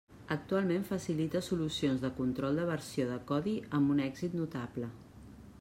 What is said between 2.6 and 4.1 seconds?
de versió de codi amb un